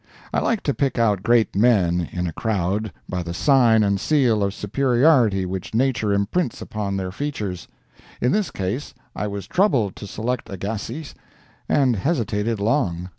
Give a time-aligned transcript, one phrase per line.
[0.33, 4.41] I like to pick out great men in a crowd by the sign and seal
[4.41, 7.67] of superiority which nature imprints upon their features.
[8.19, 11.13] In this case I was troubled to select Agassiz,
[11.69, 13.09] and hesitated long.